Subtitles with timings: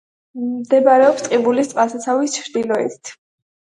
[0.61, 3.13] მდებარეობს ტყიბულის წყალსაცავის ჩრდილოეთით.